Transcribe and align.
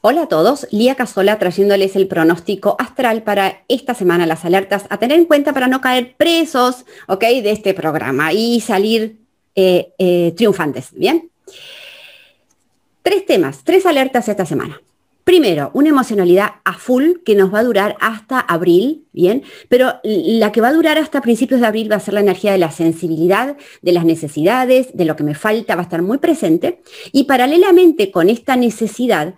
Hola 0.00 0.22
a 0.22 0.28
todos, 0.28 0.68
Lía 0.70 0.94
Casola 0.94 1.40
trayéndoles 1.40 1.96
el 1.96 2.06
pronóstico 2.06 2.76
astral 2.78 3.24
para 3.24 3.64
esta 3.66 3.94
semana, 3.94 4.28
las 4.28 4.44
alertas 4.44 4.84
a 4.90 4.98
tener 4.98 5.18
en 5.18 5.24
cuenta 5.24 5.52
para 5.52 5.66
no 5.66 5.80
caer 5.80 6.14
presos, 6.16 6.84
¿ok? 7.08 7.20
De 7.20 7.50
este 7.50 7.74
programa 7.74 8.32
y 8.32 8.60
salir 8.60 9.18
eh, 9.56 9.92
eh, 9.98 10.34
triunfantes, 10.36 10.92
¿bien? 10.92 11.32
Tres 13.02 13.26
temas, 13.26 13.64
tres 13.64 13.86
alertas 13.86 14.28
esta 14.28 14.46
semana. 14.46 14.80
Primero, 15.24 15.72
una 15.74 15.88
emocionalidad 15.88 16.52
a 16.64 16.74
full 16.74 17.16
que 17.24 17.34
nos 17.34 17.52
va 17.52 17.58
a 17.58 17.64
durar 17.64 17.96
hasta 18.00 18.38
abril, 18.38 19.04
¿bien? 19.12 19.42
Pero 19.68 19.94
la 20.04 20.52
que 20.52 20.60
va 20.60 20.68
a 20.68 20.72
durar 20.72 20.96
hasta 20.96 21.20
principios 21.20 21.60
de 21.60 21.66
abril 21.66 21.90
va 21.90 21.96
a 21.96 22.00
ser 22.00 22.14
la 22.14 22.20
energía 22.20 22.52
de 22.52 22.58
la 22.58 22.70
sensibilidad, 22.70 23.56
de 23.82 23.92
las 23.92 24.04
necesidades, 24.04 24.96
de 24.96 25.04
lo 25.04 25.16
que 25.16 25.24
me 25.24 25.34
falta, 25.34 25.74
va 25.74 25.82
a 25.82 25.84
estar 25.84 26.02
muy 26.02 26.18
presente. 26.18 26.82
Y 27.10 27.24
paralelamente 27.24 28.12
con 28.12 28.30
esta 28.30 28.54
necesidad, 28.54 29.34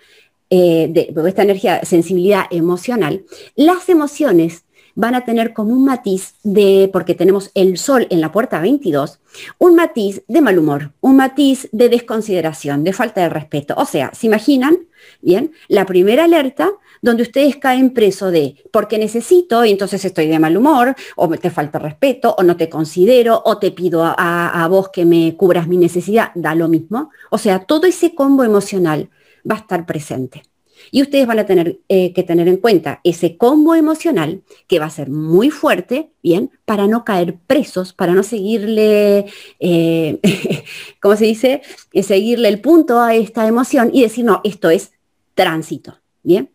eh, 0.51 0.89
de, 0.91 1.29
esta 1.29 1.43
energía, 1.43 1.85
sensibilidad 1.85 2.45
emocional, 2.51 3.25
las 3.55 3.89
emociones 3.89 4.65
van 4.95 5.15
a 5.15 5.25
tener 5.25 5.53
como 5.53 5.73
un 5.73 5.85
matiz 5.85 6.35
de, 6.43 6.91
porque 6.93 7.15
tenemos 7.15 7.51
el 7.55 7.79
sol 7.79 8.07
en 8.11 8.21
la 8.21 8.33
puerta 8.33 8.61
22, 8.61 9.21
un 9.59 9.77
matiz 9.77 10.23
de 10.27 10.41
mal 10.41 10.59
humor, 10.59 10.93
un 11.01 11.17
matiz 11.17 11.69
de 11.73 11.89
desconsideración, 11.89 12.85
de 12.85 12.93
falta 12.93 13.21
de 13.21 13.29
respeto. 13.29 13.75
O 13.77 13.85
sea, 13.85 14.11
¿se 14.13 14.27
imaginan? 14.27 14.77
Bien, 15.23 15.53
la 15.69 15.87
primera 15.87 16.25
alerta 16.25 16.71
donde 17.03 17.23
ustedes 17.23 17.57
caen 17.57 17.95
preso 17.95 18.31
de 18.31 18.57
porque 18.73 18.99
necesito 18.99 19.65
y 19.65 19.71
entonces 19.71 20.05
estoy 20.05 20.27
de 20.27 20.39
mal 20.39 20.57
humor, 20.57 20.95
o 21.17 21.29
te 21.29 21.51
falta 21.51 21.79
respeto, 21.79 22.35
o 22.37 22.43
no 22.43 22.57
te 22.57 22.69
considero, 22.69 23.41
o 23.45 23.59
te 23.59 23.71
pido 23.71 24.05
a, 24.05 24.65
a 24.65 24.69
vos 24.69 24.91
que 24.91 25.07
me 25.07 25.35
cubras 25.37 25.67
mi 25.67 25.77
necesidad, 25.77 26.33
da 26.35 26.55
lo 26.55 26.69
mismo. 26.69 27.11
O 27.31 27.39
sea, 27.39 27.61
todo 27.61 27.87
ese 27.87 28.15
combo 28.15 28.45
emocional 28.45 29.09
va 29.49 29.57
a 29.57 29.59
estar 29.59 29.87
presente. 29.87 30.43
Y 30.91 31.03
ustedes 31.03 31.27
van 31.27 31.39
a 31.39 31.47
tener 31.47 31.81
eh, 31.89 32.13
que 32.13 32.23
tener 32.23 32.49
en 32.49 32.57
cuenta 32.57 33.01
ese 33.05 33.37
combo 33.37 33.75
emocional 33.75 34.43
que 34.67 34.79
va 34.79 34.87
a 34.87 34.91
ser 34.91 35.11
muy 35.11 35.51
fuerte, 35.51 36.11
¿bien? 36.23 36.51
Para 36.65 36.87
no 36.87 37.05
caer 37.05 37.37
presos, 37.47 37.93
para 37.93 38.15
no 38.15 38.23
seguirle, 38.23 39.27
eh, 39.59 40.21
¿cómo 41.01 41.17
se 41.17 41.27
dice? 41.27 41.63
Eh, 41.93 42.03
seguirle 42.03 42.49
el 42.49 42.61
punto 42.61 43.01
a 43.01 43.15
esta 43.15 43.47
emoción 43.47 43.91
y 43.93 44.03
decir, 44.03 44.25
no, 44.25 44.41
esto 44.45 44.71
es 44.71 44.93
tránsito, 45.35 45.99
¿bien? 46.23 46.51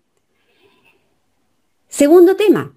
Segundo 1.88 2.36
tema, 2.36 2.75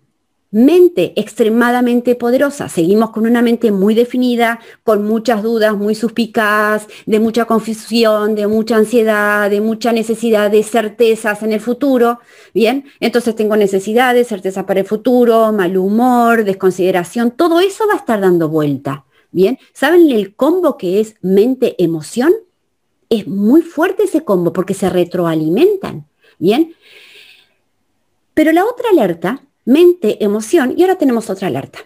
mente 0.51 1.13
extremadamente 1.17 2.15
poderosa. 2.15 2.69
Seguimos 2.69 3.11
con 3.11 3.27
una 3.27 3.43
mente 3.43 3.71
muy 3.71 3.95
definida, 3.95 4.61
con 4.83 5.05
muchas 5.05 5.43
dudas, 5.43 5.77
muy 5.77 5.95
suspicaz, 5.95 6.87
de 7.07 7.21
mucha 7.21 7.45
confusión, 7.45 8.35
de 8.35 8.47
mucha 8.47 8.77
ansiedad, 8.77 9.51
de 9.51 9.61
mucha 9.61 9.93
necesidad 9.93 10.51
de 10.51 10.63
certezas 10.63 11.43
en 11.43 11.53
el 11.53 11.61
futuro. 11.61 12.21
Bien, 12.55 12.85
entonces 13.01 13.35
tengo 13.35 13.57
necesidades, 13.57 14.29
certeza 14.29 14.65
para 14.65 14.81
el 14.81 14.87
futuro, 14.87 15.53
mal 15.53 15.77
humor, 15.77 16.45
desconsideración, 16.45 17.33
todo 17.33 17.61
eso 17.61 17.87
va 17.87 17.95
a 17.95 17.99
estar 17.99 18.21
dando 18.21 18.49
vuelta. 18.49 19.05
Bien, 19.31 19.59
¿saben 19.75 20.11
el 20.11 20.35
combo 20.35 20.79
que 20.79 21.01
es 21.01 21.17
mente-emoción? 21.21 22.33
Es 23.11 23.27
muy 23.27 23.61
fuerte 23.63 24.05
ese 24.05 24.25
combo 24.25 24.53
porque 24.53 24.75
se 24.75 24.89
retroalimentan. 24.89 26.07
Bien, 26.39 26.75
pero 28.33 28.53
la 28.53 28.65
otra 28.65 28.91
alerta 28.91 29.43
mente, 29.69 30.25
emoción, 30.25 30.73
y 30.79 30.83
ahora 30.83 30.97
tenemos 30.97 31.29
otra 31.29 31.49
alerta. 31.49 31.81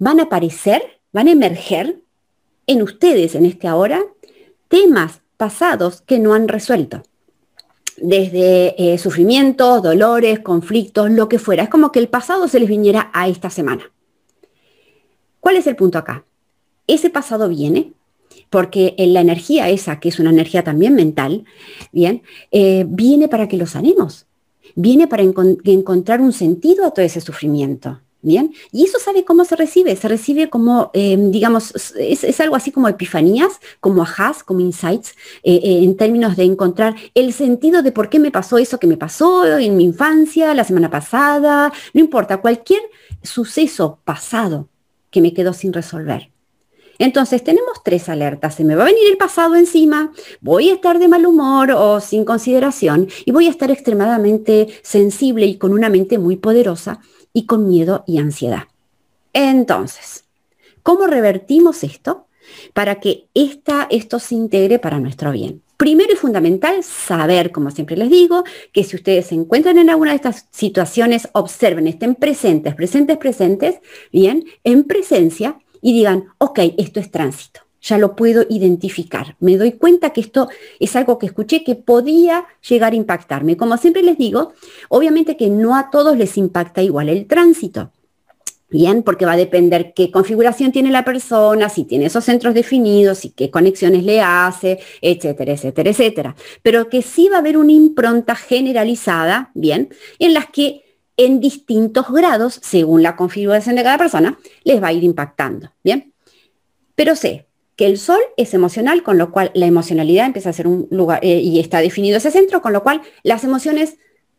Van 0.00 0.18
a 0.18 0.24
aparecer, 0.24 0.82
van 1.12 1.28
a 1.28 1.30
emerger 1.30 2.00
en 2.66 2.82
ustedes 2.82 3.36
en 3.36 3.46
este 3.46 3.68
ahora 3.68 4.02
temas 4.66 5.20
pasados 5.36 6.00
que 6.00 6.18
no 6.18 6.34
han 6.34 6.48
resuelto. 6.48 7.04
Desde 7.98 8.74
eh, 8.76 8.98
sufrimientos, 8.98 9.80
dolores, 9.80 10.40
conflictos, 10.40 11.08
lo 11.12 11.28
que 11.28 11.38
fuera. 11.38 11.62
Es 11.62 11.68
como 11.68 11.92
que 11.92 12.00
el 12.00 12.08
pasado 12.08 12.48
se 12.48 12.58
les 12.58 12.68
viniera 12.68 13.10
a 13.14 13.28
esta 13.28 13.48
semana. 13.48 13.92
¿Cuál 15.38 15.54
es 15.54 15.68
el 15.68 15.76
punto 15.76 15.98
acá? 15.98 16.24
Ese 16.88 17.10
pasado 17.10 17.48
viene 17.48 17.92
porque 18.50 18.96
en 18.98 19.14
la 19.14 19.20
energía 19.20 19.68
esa, 19.68 20.00
que 20.00 20.08
es 20.08 20.18
una 20.18 20.30
energía 20.30 20.64
también 20.64 20.96
mental, 20.96 21.44
bien, 21.92 22.22
eh, 22.50 22.84
viene 22.88 23.28
para 23.28 23.46
que 23.46 23.56
lo 23.56 23.66
sanemos 23.66 24.27
viene 24.78 25.08
para 25.08 25.24
encontrar 25.24 26.20
un 26.20 26.32
sentido 26.32 26.86
a 26.86 26.92
todo 26.92 27.04
ese 27.04 27.20
sufrimiento. 27.20 28.00
Bien, 28.20 28.52
y 28.72 28.84
eso 28.84 28.98
sabe 28.98 29.24
cómo 29.24 29.44
se 29.44 29.54
recibe, 29.54 29.94
se 29.94 30.08
recibe 30.08 30.50
como, 30.50 30.90
em, 30.92 31.30
digamos, 31.30 31.72
es, 31.96 32.40
algo 32.40 32.56
así 32.56 32.72
como 32.72 32.88
epifanías, 32.88 33.60
como 33.78 34.02
ajás, 34.02 34.42
como 34.42 34.58
insights, 34.58 35.14
eh, 35.44 35.60
eh, 35.62 35.84
en 35.84 35.96
términos 35.96 36.36
de 36.36 36.42
encontrar 36.42 36.96
el 37.14 37.32
sentido 37.32 37.80
de 37.82 37.92
por 37.92 38.08
qué 38.08 38.18
me 38.18 38.32
pasó 38.32 38.58
eso 38.58 38.80
que 38.80 38.88
me 38.88 38.96
pasó 38.96 39.46
en 39.58 39.76
mi 39.76 39.84
infancia, 39.84 40.52
la 40.54 40.64
semana 40.64 40.90
pasada, 40.90 41.72
no 41.94 42.00
importa, 42.00 42.38
cualquier 42.38 42.82
suceso 43.22 44.00
pasado 44.04 44.68
que 45.10 45.20
me 45.20 45.32
quedó 45.32 45.52
sin 45.52 45.72
resolver. 45.72 46.30
Entonces 46.98 47.44
tenemos 47.44 47.82
tres 47.84 48.08
alertas. 48.08 48.56
Se 48.56 48.64
me 48.64 48.74
va 48.74 48.82
a 48.82 48.86
venir 48.86 49.08
el 49.08 49.16
pasado 49.16 49.54
encima, 49.54 50.12
voy 50.40 50.70
a 50.70 50.74
estar 50.74 50.98
de 50.98 51.08
mal 51.08 51.24
humor 51.26 51.70
o 51.70 52.00
sin 52.00 52.24
consideración 52.24 53.08
y 53.24 53.30
voy 53.30 53.46
a 53.46 53.50
estar 53.50 53.70
extremadamente 53.70 54.66
sensible 54.82 55.46
y 55.46 55.58
con 55.58 55.72
una 55.72 55.88
mente 55.88 56.18
muy 56.18 56.36
poderosa 56.36 57.00
y 57.32 57.46
con 57.46 57.68
miedo 57.68 58.04
y 58.06 58.18
ansiedad. 58.18 58.64
Entonces, 59.32 60.24
¿cómo 60.82 61.06
revertimos 61.06 61.84
esto 61.84 62.26
para 62.72 62.96
que 62.96 63.28
esto 63.34 64.18
se 64.18 64.34
integre 64.34 64.78
para 64.78 64.98
nuestro 64.98 65.30
bien? 65.30 65.62
Primero 65.76 66.12
y 66.12 66.16
fundamental, 66.16 66.82
saber, 66.82 67.52
como 67.52 67.70
siempre 67.70 67.96
les 67.96 68.10
digo, 68.10 68.42
que 68.72 68.82
si 68.82 68.96
ustedes 68.96 69.26
se 69.26 69.36
encuentran 69.36 69.78
en 69.78 69.90
alguna 69.90 70.10
de 70.10 70.16
estas 70.16 70.48
situaciones, 70.50 71.28
observen, 71.34 71.86
estén 71.86 72.16
presentes, 72.16 72.74
presentes, 72.74 73.16
presentes, 73.16 73.76
bien, 74.10 74.44
en 74.64 74.82
presencia 74.82 75.60
y 75.80 75.92
digan, 75.92 76.26
ok, 76.38 76.60
esto 76.78 77.00
es 77.00 77.10
tránsito, 77.10 77.60
ya 77.80 77.98
lo 77.98 78.16
puedo 78.16 78.44
identificar. 78.48 79.36
Me 79.40 79.56
doy 79.56 79.72
cuenta 79.72 80.10
que 80.10 80.20
esto 80.20 80.48
es 80.80 80.96
algo 80.96 81.18
que 81.18 81.26
escuché 81.26 81.64
que 81.64 81.74
podía 81.74 82.46
llegar 82.68 82.92
a 82.92 82.96
impactarme. 82.96 83.56
Como 83.56 83.76
siempre 83.76 84.02
les 84.02 84.18
digo, 84.18 84.52
obviamente 84.88 85.36
que 85.36 85.50
no 85.50 85.76
a 85.76 85.90
todos 85.90 86.16
les 86.16 86.36
impacta 86.36 86.82
igual 86.82 87.08
el 87.08 87.26
tránsito. 87.26 87.92
Bien, 88.70 89.02
porque 89.02 89.24
va 89.24 89.32
a 89.32 89.36
depender 89.38 89.94
qué 89.94 90.10
configuración 90.10 90.72
tiene 90.72 90.90
la 90.90 91.02
persona, 91.02 91.70
si 91.70 91.84
tiene 91.84 92.04
esos 92.04 92.24
centros 92.24 92.52
definidos, 92.52 93.24
y 93.24 93.30
qué 93.30 93.50
conexiones 93.50 94.04
le 94.04 94.20
hace, 94.20 94.78
etcétera, 95.00 95.52
etcétera, 95.52 95.88
etcétera. 95.88 96.36
Pero 96.62 96.90
que 96.90 97.00
sí 97.00 97.30
va 97.30 97.36
a 97.36 97.38
haber 97.38 97.56
una 97.56 97.72
impronta 97.72 98.34
generalizada, 98.34 99.50
bien, 99.54 99.88
en 100.18 100.34
las 100.34 100.50
que 100.50 100.82
en 101.18 101.40
distintos 101.40 102.10
grados, 102.10 102.58
según 102.62 103.02
la 103.02 103.16
configuración 103.16 103.76
de 103.76 103.82
cada 103.82 103.98
persona, 103.98 104.38
les 104.64 104.82
va 104.82 104.86
a 104.88 104.92
ir 104.92 105.04
impactando. 105.04 105.72
¿Bien? 105.84 106.14
Pero 106.94 107.14
sé 107.14 107.46
que 107.76 107.86
el 107.86 107.98
sol 107.98 108.20
es 108.36 108.54
emocional, 108.54 109.02
con 109.02 109.18
lo 109.18 109.30
cual 109.30 109.50
la 109.54 109.66
emocionalidad 109.66 110.26
empieza 110.26 110.50
a 110.50 110.54
ser 110.54 110.66
un 110.66 110.88
lugar 110.90 111.20
eh, 111.22 111.40
y 111.40 111.60
está 111.60 111.80
definido 111.80 112.16
ese 112.16 112.30
centro, 112.30 112.62
con 112.62 112.72
lo 112.72 112.82
cual 112.82 113.02
las 113.22 113.44
emociones 113.44 113.98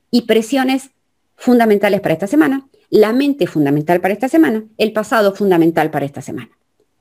y 0.10 0.24
presiones 0.24 0.90
fundamentales 1.36 2.02
para 2.02 2.14
esta 2.14 2.28
semana, 2.28 2.68
la 2.90 3.14
mente 3.14 3.46
fundamental 3.46 4.02
para 4.02 4.14
esta 4.14 4.28
semana, 4.28 4.66
el 4.78 4.92
pasado 4.92 5.36
fundamental 5.36 5.92
para 5.92 6.06
esta 6.06 6.22
semana. 6.22 6.50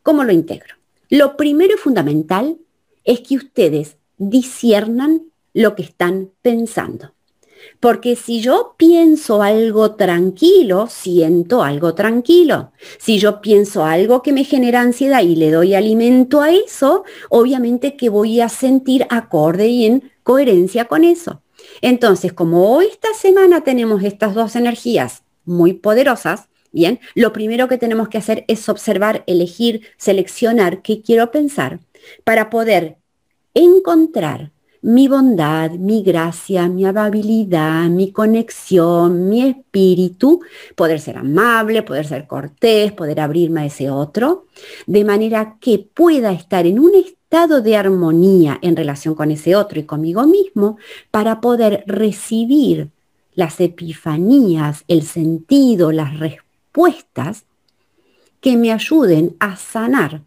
¿Cómo 0.03 0.22
lo 0.25 0.33
integro? 0.33 0.75
Lo 1.09 1.37
primero 1.37 1.75
y 1.75 1.78
fundamental 1.78 2.59
es 3.05 3.21
que 3.21 3.37
ustedes 3.37 3.97
disiernan 4.16 5.22
lo 5.55 5.75
que 5.75 5.83
están 5.83 6.31
pensando. 6.43 7.15
Porque 7.80 8.16
si 8.16 8.40
yo 8.40 8.74
pienso 8.76 9.42
algo 9.42 9.94
tranquilo, 9.94 10.86
siento 10.88 11.62
algo 11.62 11.94
tranquilo. 11.94 12.72
Si 12.98 13.18
yo 13.18 13.40
pienso 13.40 13.84
algo 13.84 14.22
que 14.22 14.32
me 14.32 14.44
genera 14.44 14.80
ansiedad 14.80 15.22
y 15.22 15.36
le 15.36 15.50
doy 15.50 15.74
alimento 15.74 16.40
a 16.40 16.50
eso, 16.50 17.04
obviamente 17.30 17.96
que 17.96 18.08
voy 18.08 18.40
a 18.40 18.48
sentir 18.48 19.06
acorde 19.10 19.68
y 19.68 19.86
en 19.86 20.12
coherencia 20.22 20.86
con 20.86 21.04
eso. 21.04 21.42
Entonces, 21.80 22.32
como 22.32 22.74
hoy 22.74 22.86
esta 22.91 23.15
semana 23.15 23.62
tenemos 23.62 24.03
estas 24.03 24.34
dos 24.34 24.56
energías 24.56 25.22
muy 25.44 25.74
poderosas, 25.74 26.48
bien, 26.72 27.00
lo 27.14 27.32
primero 27.32 27.68
que 27.68 27.78
tenemos 27.78 28.09
que 28.09 28.18
hacer 28.18 28.44
es 28.48 28.68
observar, 28.68 29.24
elegir, 29.26 29.82
seleccionar 29.97 30.82
qué 30.82 31.03
quiero 31.03 31.30
pensar 31.30 31.80
para 32.24 32.50
poder 32.50 32.98
encontrar 33.54 34.53
mi 34.83 35.09
bondad, 35.09 35.72
mi 35.72 36.03
gracia, 36.03 36.69
mi 36.69 36.84
amabilidad, 36.86 37.89
mi 37.89 38.13
conexión, 38.13 39.28
mi 39.28 39.42
espíritu, 39.42 40.41
poder 40.77 41.01
ser 41.01 41.19
amable, 41.19 41.83
poder 41.83 42.07
ser 42.07 42.27
cortés, 42.27 42.92
poder 42.92 43.21
abrirme 43.21 43.63
a 43.63 43.66
ese 43.66 43.91
otro, 43.91 44.47
de 44.86 45.04
manera 45.04 45.57
que 45.60 45.78
pueda 45.78 46.33
estar 46.33 46.66
en 46.66 46.78
un 46.78 46.95
estado 46.95 47.60
de 47.60 47.77
armonía 47.77 48.59
en 48.63 48.77
relación 48.77 49.15
con 49.15 49.30
ese 49.30 49.57
otro 49.57 49.78
y 49.80 49.84
conmigo 49.84 50.27
mismo 50.27 50.78
para 51.10 51.41
poder 51.41 51.84
recibir 51.86 52.91
las 53.34 53.60
epifanías, 53.60 54.84
el 54.89 55.03
sentido, 55.03 55.92
las 55.92 56.19
respuestas 56.19 57.45
que 58.41 58.57
me 58.57 58.72
ayuden 58.72 59.36
a 59.41 59.57
sanar 59.57 60.22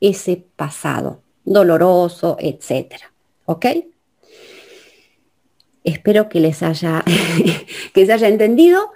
ese 0.00 0.44
pasado 0.56 1.22
doloroso, 1.44 2.36
etcétera. 2.38 3.12
¿Ok? 3.48 3.64
Espero 5.82 6.28
que 6.28 6.38
les 6.38 6.62
haya, 6.62 7.02
que 7.94 8.04
se 8.04 8.12
haya 8.12 8.28
entendido, 8.28 8.90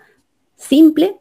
simple 0.57 1.17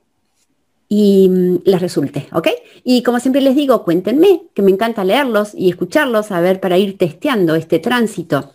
y 0.90 1.30
mm, 1.30 1.60
les 1.64 1.80
resulte, 1.80 2.28
¿ok? 2.34 2.50
Y 2.84 3.04
como 3.04 3.22
siempre 3.22 3.42
les 3.42 3.56
digo, 3.56 3.86
cuéntenme, 3.86 4.44
que 4.54 4.62
me 4.62 4.72
encanta 4.72 5.06
leerlos 5.06 5.56
y 5.56 5.70
escucharlos, 5.70 6.32
a 6.32 6.42
ver, 6.42 6.60
para 6.60 6.78
ir 6.78 6.98
testeando 6.98 7.56
este 7.56 7.80
tránsito. 7.80 8.52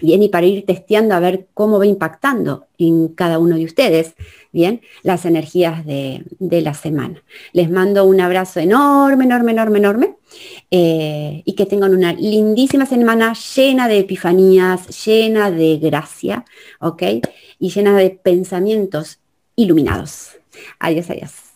Bien, 0.00 0.20
y 0.20 0.28
para 0.28 0.46
ir 0.46 0.66
testeando 0.66 1.14
a 1.14 1.20
ver 1.20 1.46
cómo 1.54 1.78
va 1.78 1.86
impactando 1.86 2.66
en 2.78 3.06
cada 3.06 3.38
uno 3.38 3.54
de 3.54 3.64
ustedes, 3.64 4.14
bien, 4.50 4.80
las 5.04 5.24
energías 5.26 5.86
de, 5.86 6.24
la 6.40 6.74
semana. 6.74 7.22
Les 7.52 7.70
mando 7.70 8.04
un 8.04 8.20
abrazo 8.20 8.58
enorme, 8.58 9.26
enorme, 9.26 9.52
enorme, 9.52 9.78
enorme, 9.78 10.16
eh, 10.74 11.42
y 11.44 11.52
que 11.52 11.66
tengan 11.66 11.94
una 11.94 12.14
lindísima 12.14 12.86
semana 12.86 13.34
llena 13.34 13.88
de 13.88 13.98
epifanías, 13.98 15.04
llena 15.04 15.50
de 15.50 15.76
gracia, 15.76 16.46
¿ok? 16.80 17.02
Y 17.58 17.68
llena 17.68 17.94
de 17.94 18.08
pensamientos 18.08 19.20
iluminados. 19.54 20.38
Adiós, 20.78 21.10
adiós. 21.10 21.51